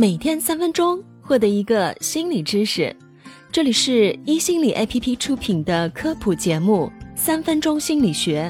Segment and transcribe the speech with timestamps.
[0.00, 2.94] 每天三分钟，获得一个心理知识。
[3.50, 8.48] 这里是一心理 APP 出品的科普节目《三分钟心理学》，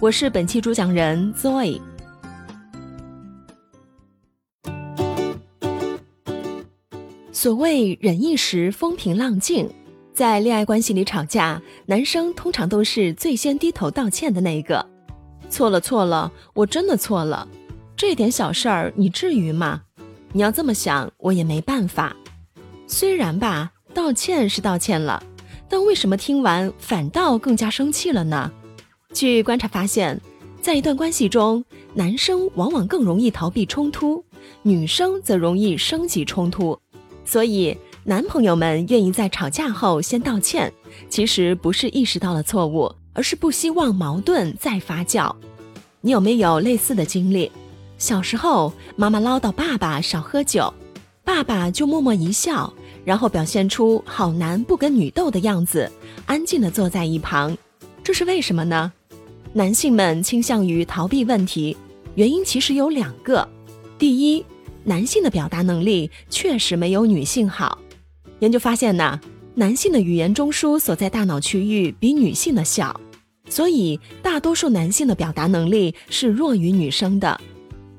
[0.00, 1.78] 我是本期主讲人 Zoe。
[7.30, 9.68] 所谓忍一时风平浪静，
[10.14, 14.88] 在恋爱关系里吵架，男生通常都是最先低头道歉的那一个。
[15.50, 17.46] 错了错了，我真的错了。
[17.94, 19.82] 这点小事儿，你至于吗？
[20.36, 22.14] 你要这么想，我也没办法。
[22.86, 25.22] 虽然吧，道歉是道歉了，
[25.66, 28.52] 但为什么听完反倒更加生气了呢？
[29.14, 30.20] 据观察发现，
[30.60, 31.64] 在一段关系中，
[31.94, 34.22] 男生往往更容易逃避冲突，
[34.60, 36.78] 女生则容易升级冲突。
[37.24, 40.70] 所以，男朋友们愿意在吵架后先道歉，
[41.08, 45.34] 其实不是意识到了错误，而是不希望矛盾再发酵。
[46.02, 47.50] 你有没有类似的经历？
[47.98, 50.72] 小时候，妈妈唠叨爸爸少喝酒，
[51.24, 52.72] 爸爸就默默一笑，
[53.04, 55.90] 然后表现出好男不跟女斗的样子，
[56.26, 57.56] 安静地坐在一旁。
[58.04, 58.92] 这是为什么呢？
[59.54, 61.74] 男性们倾向于逃避问题，
[62.16, 63.48] 原因其实有两个。
[63.98, 64.44] 第一，
[64.84, 67.78] 男性的表达能力确实没有女性好。
[68.40, 69.18] 研究发现呢，
[69.54, 73.00] 男性的语言中枢所在大脑区域比女性的小，
[73.48, 77.40] 所以大多数男性的表达能力是弱于女生的。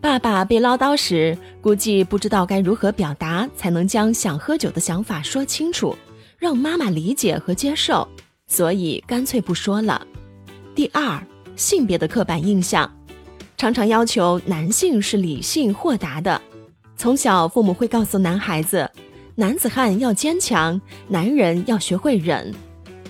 [0.07, 5.93] 爸爸被唠叨时，估计不知道该如何表达才能将想喝酒的想法说清楚，
[6.37, 8.07] 让妈妈理解和接受，
[8.47, 10.07] 所以干脆不说了。
[10.73, 11.21] 第二，
[11.57, 12.89] 性别的刻板印象，
[13.57, 16.41] 常常要求男性是理性豁达的。
[16.95, 18.89] 从小，父母会告诉男孩子，
[19.35, 22.55] 男子汉要坚强，男人要学会忍。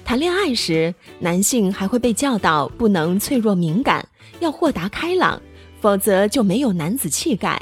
[0.04, 4.04] 谈恋爱时，男性还会被教导不能脆弱敏感，
[4.40, 5.40] 要豁达开朗。
[5.80, 7.62] 否则就没有男子气概，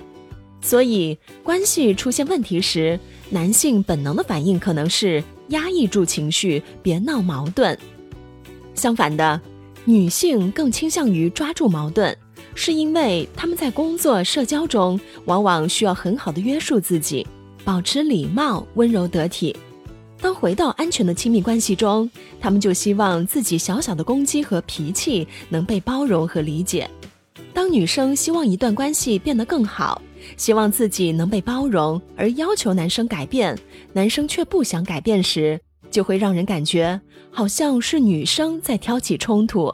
[0.62, 3.00] 所以关系出现问题时，
[3.30, 7.78] 男性本能的反应可能是压抑住情绪，别闹矛盾。
[8.74, 9.40] 相反的，
[9.84, 12.16] 女性更倾向于抓住矛盾，
[12.56, 17.26] 是因为他们在工作、社交中往往需要很好的约束自己，
[17.64, 19.56] 保持礼貌、温柔得体。
[20.20, 22.10] 当回到安全的亲密关系中，
[22.40, 26.90] 他们就希望自己小小的攻击和脾气能被包容和理解。
[27.66, 30.00] 当女生希望一段关系变得更好，
[30.38, 33.58] 希望自己能被包容，而要求男生改变，
[33.92, 35.60] 男生却不想改变时，
[35.90, 39.74] 就会让人感觉好像是女生在挑起冲突。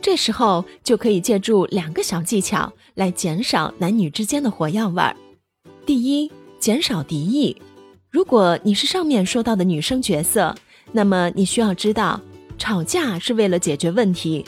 [0.00, 5.16] 这时候就可以借助两个小技巧来减少男女之间的火药味儿。
[5.84, 6.30] 第一，
[6.60, 7.60] 减少敌意。
[8.12, 10.54] 如果你是上面说到的女生角色，
[10.92, 12.20] 那么你需要知道，
[12.58, 14.44] 吵架是为了解决问题。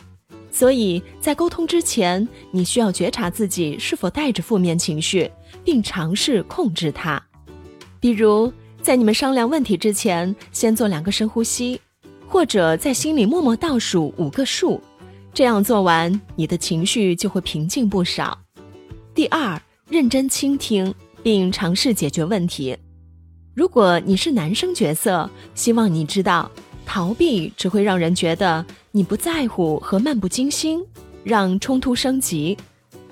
[0.50, 5.30] 所以在沟通之前，你需要觉察自己是否带着负面情绪，
[5.64, 7.22] 并尝试控制它。
[8.00, 8.52] 比如，
[8.82, 11.80] 在你们商量问题之前，先做两个深呼吸，
[12.26, 14.80] 或者在心里默默倒数五个数。
[15.32, 18.36] 这样做完，你的情绪就会平静不少。
[19.14, 22.76] 第二，认真倾听并尝试解决问题。
[23.54, 26.50] 如果你是男生角色，希望你知道。
[26.92, 30.84] 逃避只会让人觉得你不在乎和漫不经心，
[31.22, 32.58] 让冲突升级。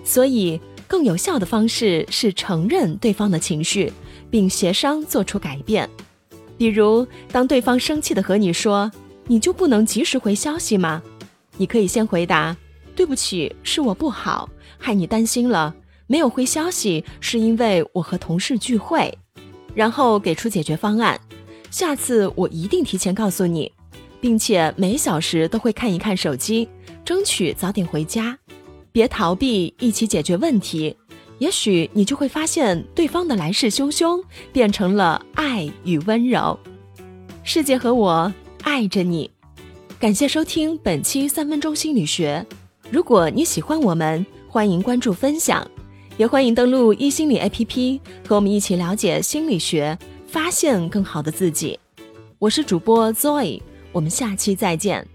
[0.02, 3.92] 所以，更有效的方式是承认对方的情绪，
[4.28, 5.88] 并协商做出改变。
[6.56, 8.90] 比如，当对方生气的和你说
[9.28, 11.00] ：“你就不能及时回消息吗？”
[11.56, 12.56] 你可以先回答
[12.96, 15.72] ：“对不起，是我不好，害你担心了。
[16.08, 19.16] 没有回消息是因为我和同事聚会。”
[19.72, 21.20] 然后给出解决方案。
[21.70, 23.70] 下次我一定提前告诉你，
[24.20, 26.68] 并且每小时都会看一看手机，
[27.04, 28.38] 争取早点回家。
[28.90, 30.96] 别逃避，一起解决问题。
[31.38, 34.20] 也许你就会发现，对方的来势汹汹
[34.52, 36.58] 变成了爱与温柔。
[37.44, 39.30] 世界和我爱着你。
[40.00, 42.44] 感谢收听本期三分钟心理学。
[42.90, 45.64] 如果你喜欢我们，欢迎关注分享，
[46.16, 49.96] 也欢迎登录一心理 APP 和我们一起了解心理学。
[50.28, 51.80] 发现更好的自己，
[52.38, 55.08] 我是主播 Zoe，我们下期再见。